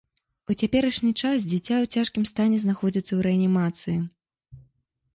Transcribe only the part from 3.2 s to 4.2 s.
рэанімацыі.